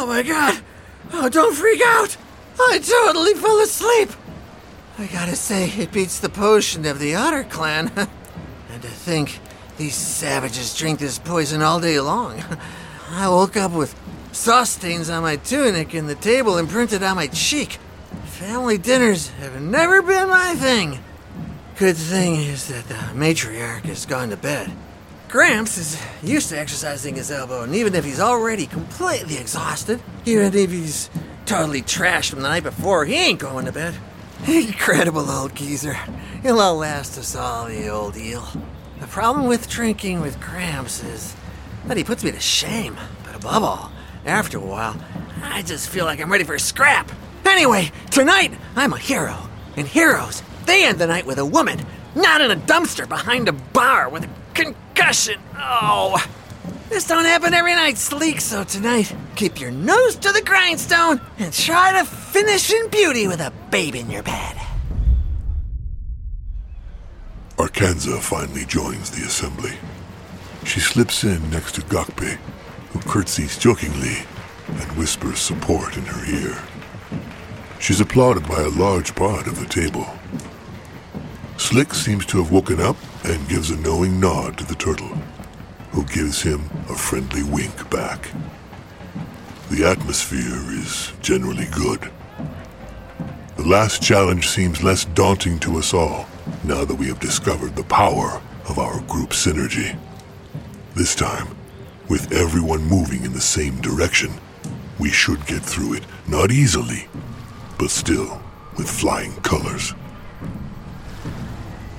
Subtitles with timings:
[0.00, 0.60] Oh my god!
[1.12, 2.16] Oh, don't freak out!
[2.56, 4.10] I totally fell asleep!
[4.96, 7.90] I gotta say, it beats the potion of the Otter Clan.
[8.70, 9.40] and to think
[9.76, 12.44] these savages drink this poison all day long.
[13.10, 13.96] I woke up with
[14.30, 17.80] sauce stains on my tunic and the table imprinted on my cheek.
[18.26, 21.00] Family dinners have never been my thing.
[21.76, 24.70] Good thing is that the matriarch has gone to bed.
[25.28, 30.54] Gramps is used to exercising his elbow, and even if he's already completely exhausted, even
[30.54, 31.10] if he's
[31.44, 33.94] totally trashed from the night before, he ain't going to bed.
[34.46, 35.98] Incredible old geezer.
[36.42, 38.46] He'll outlast us all, the old eel.
[39.00, 41.36] The problem with drinking with Gramps is
[41.86, 42.96] that he puts me to shame.
[43.22, 43.92] But above all,
[44.24, 44.96] after a while,
[45.42, 47.12] I just feel like I'm ready for a scrap.
[47.44, 49.36] Anyway, tonight, I'm a hero.
[49.76, 53.52] And heroes, they end the night with a woman, not in a dumpster behind a
[53.52, 55.40] bar with a concussion.
[55.56, 56.24] Oh.
[56.88, 61.52] This don't happen every night, Sleek, so tonight, keep your nose to the grindstone and
[61.52, 64.56] try to finish in beauty with a babe in your bed.
[67.56, 69.72] Arkanza finally joins the assembly.
[70.64, 72.36] She slips in next to Gokpe,
[72.90, 74.16] who curtsies jokingly
[74.66, 76.58] and whispers support in her ear.
[77.80, 80.06] She's applauded by a large part of the table.
[81.58, 85.16] Slick seems to have woken up and gives a knowing nod to the turtle,
[85.90, 88.30] who gives him a friendly wink back.
[89.70, 92.10] The atmosphere is generally good.
[93.56, 96.26] The last challenge seems less daunting to us all
[96.64, 99.98] now that we have discovered the power of our group synergy.
[100.94, 101.48] This time,
[102.08, 104.32] with everyone moving in the same direction,
[104.98, 107.08] we should get through it, not easily,
[107.78, 108.40] but still
[108.76, 109.92] with flying colors.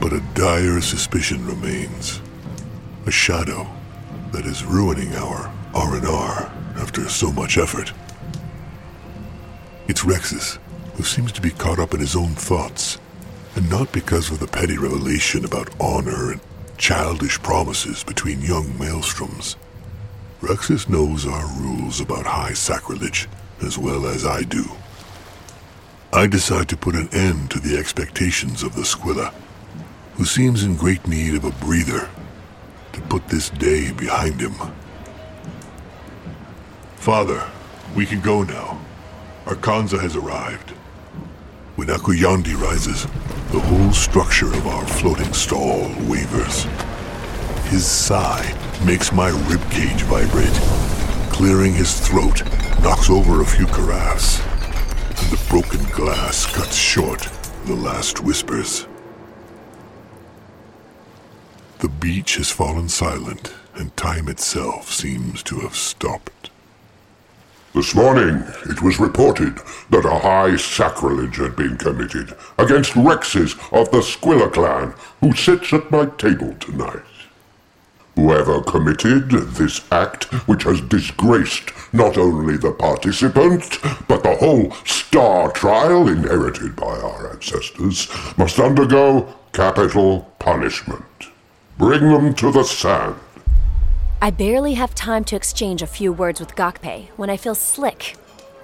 [0.00, 2.20] But a dire suspicion remains.
[3.06, 3.66] A shadow
[4.32, 7.92] that is ruining our R&R after so much effort.
[9.88, 10.58] It's Rexes,
[10.94, 12.98] who seems to be caught up in his own thoughts,
[13.56, 16.40] and not because of the petty revelation about honor and
[16.78, 19.56] childish promises between young maelstroms.
[20.40, 23.28] Rexes knows our rules about high sacrilege
[23.62, 24.64] as well as I do.
[26.12, 29.34] I decide to put an end to the expectations of the Squilla,
[30.20, 32.06] who seems in great need of a breather
[32.92, 34.52] to put this day behind him.
[36.96, 37.42] Father,
[37.96, 38.78] we can go now.
[39.46, 40.72] Arkanza has arrived.
[41.76, 43.04] When Akuyandi rises,
[43.50, 46.64] the whole structure of our floating stall wavers.
[47.70, 48.44] His sigh
[48.84, 51.32] makes my ribcage vibrate.
[51.32, 52.44] Clearing his throat
[52.82, 54.38] knocks over a few carafes,
[55.08, 57.26] and the broken glass cuts short
[57.64, 58.86] the last whispers.
[61.80, 66.50] The beach has fallen silent, and time itself seems to have stopped.
[67.74, 69.58] This morning, it was reported
[69.88, 74.92] that a high sacrilege had been committed against Rexes of the Squilla clan,
[75.22, 77.00] who sits at my table tonight.
[78.14, 85.50] Whoever committed this act, which has disgraced not only the participant, but the whole star
[85.52, 91.04] trial inherited by our ancestors, must undergo capital punishment.
[91.80, 93.16] Bring them to the sand.
[94.20, 98.16] I barely have time to exchange a few words with Gokpe when I feel Slick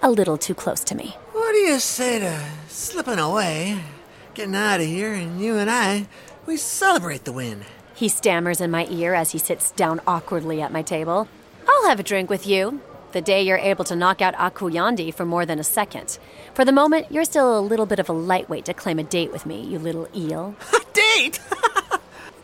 [0.00, 1.14] a little too close to me.
[1.32, 3.82] What do you say to slipping away,
[4.32, 6.06] getting out of here, and you and I,
[6.46, 7.66] we celebrate the win?
[7.94, 11.28] He stammers in my ear as he sits down awkwardly at my table.
[11.68, 12.80] I'll have a drink with you.
[13.12, 16.18] The day you're able to knock out Akuyandi for more than a second.
[16.54, 19.32] For the moment, you're still a little bit of a lightweight to claim a date
[19.32, 20.56] with me, you little eel.
[20.72, 21.40] A date?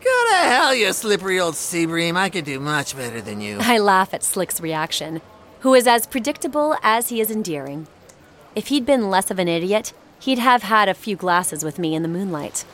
[0.09, 2.17] Go to hell, you slippery old sea bream.
[2.17, 3.57] I could do much better than you.
[3.61, 5.21] I laugh at Slick's reaction,
[5.59, 7.87] who is as predictable as he is endearing.
[8.55, 11.93] If he'd been less of an idiot, he'd have had a few glasses with me
[11.93, 12.65] in the moonlight.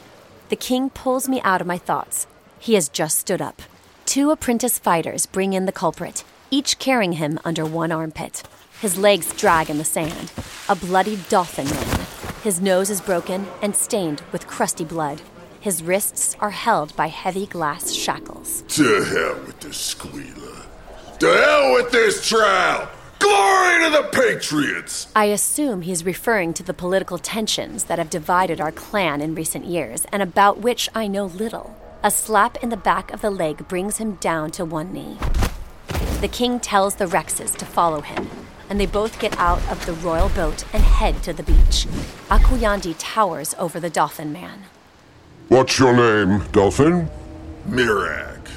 [0.49, 2.27] The king pulls me out of my thoughts.
[2.59, 3.61] He has just stood up.
[4.05, 8.43] Two apprentice fighters bring in the culprit, each carrying him under one armpit.
[8.81, 10.31] His legs drag in the sand.
[10.69, 12.05] A bloody dolphin man.
[12.43, 15.21] His nose is broken and stained with crusty blood.
[15.65, 18.61] His wrists are held by heavy glass shackles.
[18.67, 20.61] To hell with this squealer.
[21.17, 22.87] To hell with this trial.
[23.17, 25.07] Glory to the Patriots!
[25.15, 29.65] I assume he's referring to the political tensions that have divided our clan in recent
[29.65, 31.75] years and about which I know little.
[32.03, 35.17] A slap in the back of the leg brings him down to one knee.
[36.21, 38.29] The king tells the Rexes to follow him,
[38.69, 41.87] and they both get out of the royal boat and head to the beach.
[42.29, 44.65] Akuyandi towers over the dolphin man.
[45.47, 47.07] What's your name, Dolphin?
[47.69, 48.49] Mirak.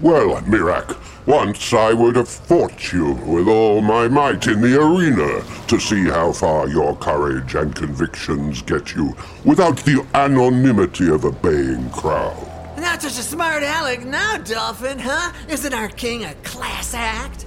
[0.00, 0.96] Well, Mirak,
[1.26, 6.04] Once I would have fought you with all my might in the arena to see
[6.04, 9.14] how far your courage and convictions get you
[9.44, 12.48] without the anonymity of a baying crowd.
[12.78, 15.32] Not such a smart aleck now, Dolphin, huh?
[15.50, 17.44] Isn't our king a class act?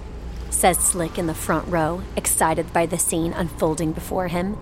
[0.51, 4.55] Says Slick in the front row, excited by the scene unfolding before him.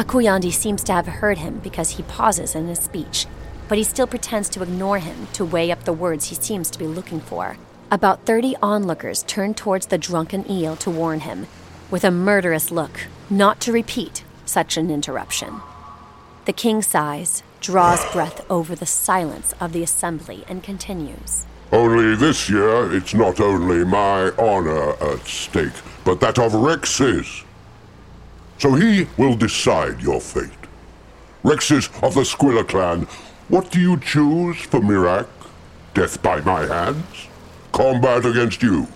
[0.00, 3.26] Akuyandi seems to have heard him because he pauses in his speech,
[3.68, 6.78] but he still pretends to ignore him to weigh up the words he seems to
[6.78, 7.58] be looking for.
[7.90, 11.48] About 30 onlookers turn towards the drunken eel to warn him,
[11.90, 15.60] with a murderous look, not to repeat such an interruption.
[16.46, 21.44] The king sighs, draws breath over the silence of the assembly, and continues.
[21.72, 25.76] Only this year, it's not only my honor at stake,
[26.06, 27.44] but that of Rexes.
[28.60, 30.50] So he will decide your fate.
[31.42, 33.06] Rexes of the Squilla clan,
[33.48, 35.28] what do you choose for Mirak?
[35.94, 37.28] Death by my hands?
[37.72, 38.86] Combat against you?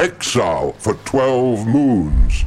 [0.00, 2.44] Exile for twelve moons?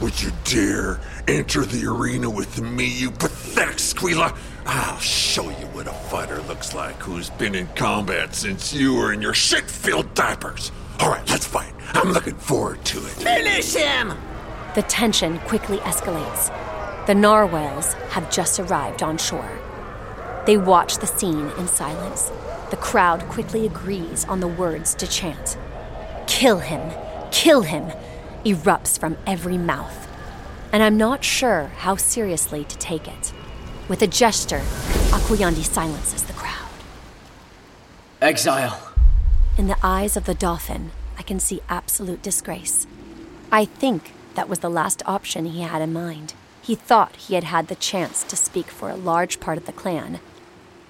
[0.00, 4.32] Would you dare enter the arena with me, you pathetic squealer?
[4.64, 9.12] I'll show you what a fighter looks like who's been in combat since you were
[9.12, 10.72] in your shit-filled diapers.
[10.98, 11.74] All right, let's fight.
[11.92, 13.10] I'm looking forward to it.
[13.10, 14.14] Finish him!
[14.74, 16.48] The tension quickly escalates.
[17.06, 19.58] The narwhals have just arrived on shore.
[20.46, 22.32] They watch the scene in silence.
[22.70, 25.58] The crowd quickly agrees on the words to chant.
[26.26, 26.90] Kill him!
[27.30, 27.92] Kill him!
[28.46, 30.08] erupts from every mouth.
[30.72, 33.32] And I'm not sure how seriously to take it.
[33.88, 34.62] With a gesture,
[35.10, 36.70] Akuyandi silences the crowd.
[38.22, 38.94] Exile.
[39.58, 42.86] In the eyes of the dolphin, I can see absolute disgrace.
[43.50, 46.34] I think that was the last option he had in mind.
[46.62, 49.72] He thought he had had the chance to speak for a large part of the
[49.72, 50.20] clan,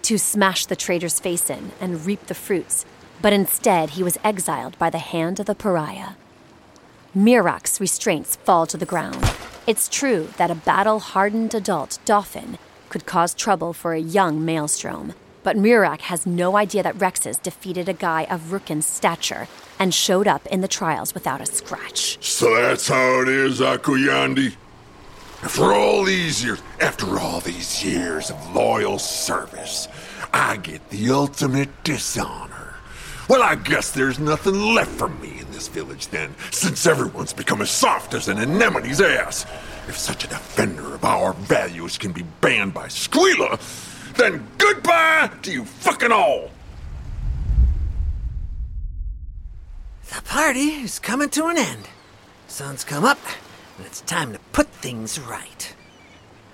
[0.03, 2.85] to smash the traitor's face in and reap the fruits,
[3.21, 6.11] but instead he was exiled by the hand of the pariah.
[7.15, 9.33] Mirak's restraints fall to the ground.
[9.67, 15.15] It's true that a battle hardened adult dolphin could cause trouble for a young maelstrom,
[15.43, 19.49] but Mirak has no idea that Rexes defeated a guy of Rookin's stature
[19.79, 22.25] and showed up in the trials without a scratch.
[22.25, 24.55] So that's how it is, Akuyandi.
[25.43, 29.89] After all these years, after all these years of loyal service,
[30.33, 32.75] I get the ultimate dishonor.
[33.29, 37.61] Well, I guess there's nothing left for me in this village then, since everyone's become
[37.61, 39.45] as soft as an anemone's ass.
[39.89, 43.59] If such a defender of our values can be banned by Squealer,
[44.15, 46.51] then goodbye to you fucking all!
[50.15, 51.89] The party is coming to an end.
[52.47, 53.19] Sun's come up,
[53.79, 55.75] and it's time to put things right.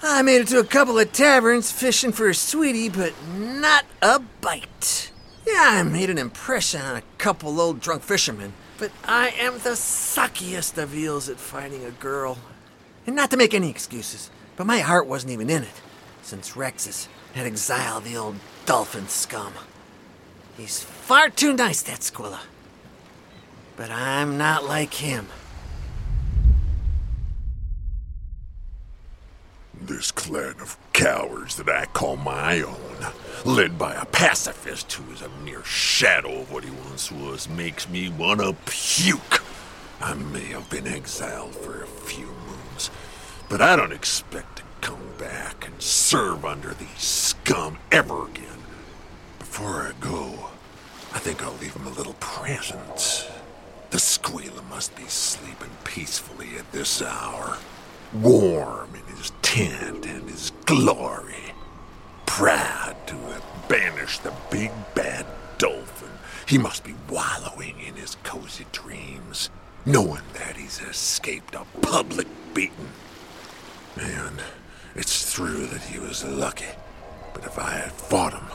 [0.02, 4.20] I made it to a couple of taverns fishing for a sweetie, but not a
[4.40, 5.10] bite.
[5.44, 9.70] Yeah, I made an impression on a couple old drunk fishermen, but I am the
[9.70, 12.38] suckiest of eels at finding a girl.
[13.06, 15.80] And not to make any excuses, but my heart wasn't even in it,
[16.22, 18.36] since Rexes had exile the old
[18.66, 19.52] dolphin scum.
[20.56, 22.40] He's far too nice, that Squilla.
[23.76, 25.28] But I'm not like him.
[29.80, 33.06] This clan of cowards that I call my own,
[33.44, 37.88] led by a pacifist who is a mere shadow of what he once was, makes
[37.88, 39.42] me want to puke.
[40.00, 42.90] I may have been exiled for a few moons,
[43.48, 48.46] but I don't expect to come back and serve under these scum ever again.
[49.38, 50.48] Before I go,
[51.12, 53.30] I think I'll leave him a little present.
[53.90, 57.58] The squealer must be sleeping peacefully at this hour,
[58.14, 61.52] warm in his tent and his glory,
[62.24, 65.26] proud to have banished the big bad
[65.58, 66.08] dolphin.
[66.46, 69.50] He must be wallowing in his cozy dreams,
[69.84, 72.88] knowing that he's escaped a public beating.
[74.00, 74.40] And
[74.98, 76.66] it's true that he was lucky,
[77.32, 78.48] but if I had fought him,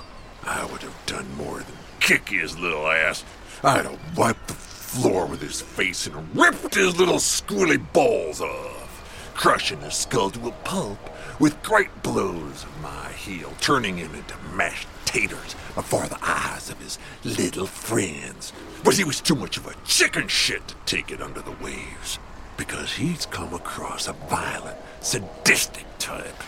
[0.44, 3.24] I would have done more than kick his little ass.
[3.64, 9.32] I'd have wiped the floor with his face and ripped his little schooly balls off,
[9.34, 11.00] crushing his skull to a pulp
[11.40, 16.80] with great blows of my heel, turning him into mashed taters before the eyes of
[16.80, 18.52] his little friends.
[18.84, 22.20] But he was too much of a chicken shit to take it under the waves,
[22.58, 26.44] because he's come across a violent, sadistic type.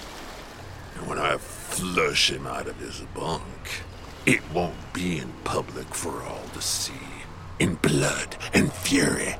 [0.95, 3.83] And when I flush him out of his bunk,
[4.25, 6.93] it won't be in public for all to see.
[7.59, 9.35] In blood and fury,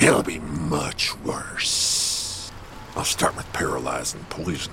[0.00, 2.50] it'll be much worse.
[2.96, 4.72] I'll start with paralyzing poison,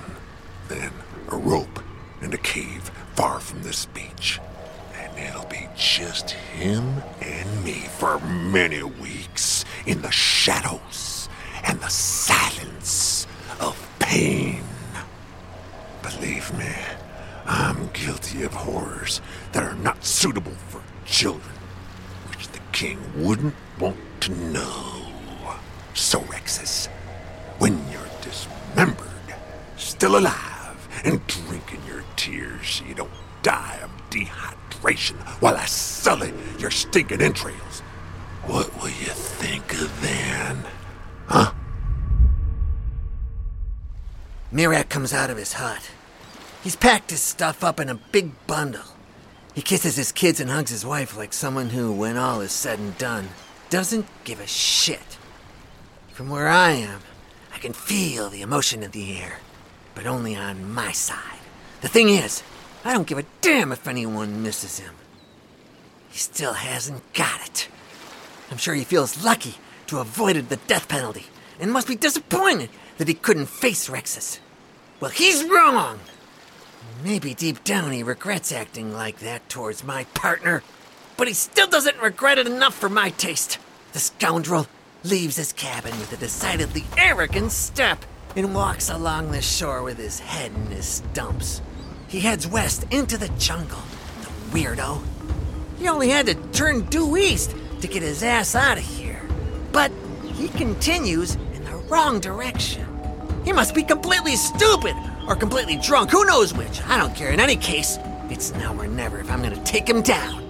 [0.69, 0.91] then
[1.29, 1.83] a rope
[2.21, 4.39] and a cave far from this beach.
[4.95, 11.27] And It'll be just him and me for many weeks in the shadows
[11.63, 12.70] and the silence
[13.61, 14.63] of pain.
[16.01, 16.73] Believe me,
[17.45, 21.55] I'm guilty of horrors that are not suitable for children,
[22.29, 25.03] which the king wouldn't want to know.
[25.93, 26.87] So, Rexes,
[27.59, 29.07] when you're dismembered,
[29.77, 33.09] still alive, and drinking your tears so you don't
[33.43, 37.81] die of dehydration while I sully your stinking entrails,
[38.45, 40.63] what will you think of then?
[44.53, 45.91] Mirak comes out of his hut.
[46.61, 48.83] He's packed his stuff up in a big bundle.
[49.55, 52.77] He kisses his kids and hugs his wife like someone who, when all is said
[52.77, 53.29] and done,
[53.69, 55.17] doesn't give a shit.
[56.11, 56.99] From where I am,
[57.53, 59.39] I can feel the emotion in the air,
[59.95, 61.39] but only on my side.
[61.79, 62.43] The thing is,
[62.83, 64.95] I don't give a damn if anyone misses him.
[66.09, 67.69] He still hasn't got it.
[68.51, 69.55] I'm sure he feels lucky
[69.87, 71.27] to have avoided the death penalty
[71.61, 74.39] and must be disappointed that he couldn't face Rexes.
[74.99, 75.99] Well, he's wrong!
[77.03, 80.63] Maybe deep down he regrets acting like that towards my partner,
[81.15, 83.59] but he still doesn't regret it enough for my taste.
[83.93, 84.67] The scoundrel
[85.03, 90.19] leaves his cabin with a decidedly arrogant step and walks along the shore with his
[90.19, 91.61] head in his stumps.
[92.07, 93.81] He heads west into the jungle,
[94.21, 95.01] the weirdo.
[95.79, 99.21] He only had to turn due east to get his ass out of here.
[99.71, 99.91] But
[100.35, 101.37] he continues
[101.91, 102.87] wrong direction.
[103.43, 104.95] He must be completely stupid
[105.27, 106.09] or completely drunk.
[106.09, 106.81] Who knows which?
[106.83, 107.31] I don't care.
[107.31, 110.41] In any case, it's now or never if I'm gonna take him down.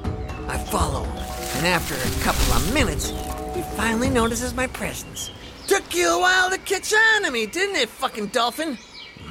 [0.47, 1.17] I follow him,
[1.57, 3.09] and after a couple of minutes,
[3.55, 5.31] he finally notices my presence.
[5.67, 8.77] Took you a while to catch on to me, didn't it, fucking dolphin?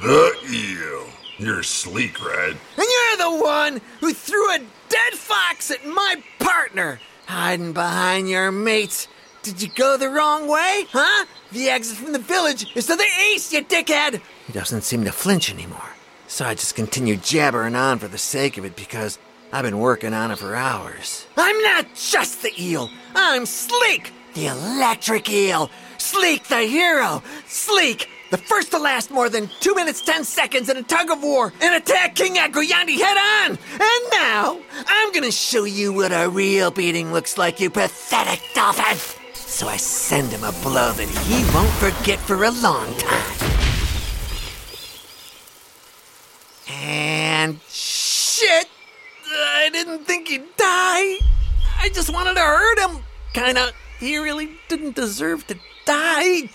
[0.01, 1.07] The eel.
[1.37, 2.57] You're sleek, Red.
[2.77, 8.51] And you're the one who threw a dead fox at my partner, hiding behind your
[8.51, 9.07] mates.
[9.43, 11.25] Did you go the wrong way, huh?
[11.51, 14.21] The exit from the village is to the east, you dickhead!
[14.45, 15.89] He doesn't seem to flinch anymore,
[16.27, 19.17] so I just continue jabbering on for the sake of it because
[19.51, 21.25] I've been working on it for hours.
[21.37, 25.71] I'm not just the eel, I'm Sleek, the electric eel.
[25.97, 27.23] Sleek, the hero.
[27.47, 31.23] Sleek, the first to last more than 2 minutes 10 seconds in a tug of
[31.23, 33.57] war and attack King Akuyandi head on!
[33.73, 39.20] And now, I'm gonna show you what a real beating looks like, you pathetic dolphin!
[39.51, 43.49] So I send him a blow that he won't forget for a long time.
[46.67, 48.69] And shit!
[49.29, 51.19] I didn't think he'd die.
[51.79, 53.03] I just wanted to hurt him.
[53.33, 53.73] Kinda.
[53.99, 56.49] He really didn't deserve to die.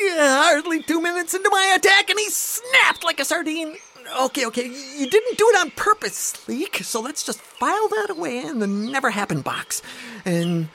[0.00, 3.76] Hardly two minutes into my attack, and he snapped like a sardine.
[4.20, 8.38] Okay, okay, you didn't do it on purpose, Sleek, so let's just file that away
[8.38, 9.82] in the never happened box.
[10.24, 10.70] And.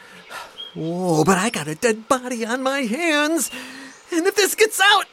[0.76, 3.52] Whoa, but I got a dead body on my hands.
[4.12, 5.06] And if this gets out,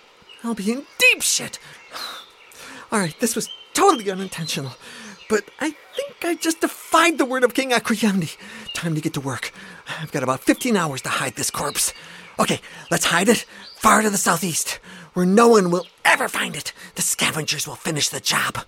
[0.42, 1.58] I'll be in deep shit.
[2.92, 4.72] Alright, this was totally unintentional.
[5.28, 8.36] But I think I just defied the word of King Akuyandi.
[8.74, 9.52] Time to get to work.
[10.00, 11.92] I've got about 15 hours to hide this corpse.
[12.38, 13.44] Okay, let's hide it
[13.76, 14.80] far to the southeast,
[15.12, 16.72] where no one will ever find it.
[16.94, 18.58] The scavengers will finish the job.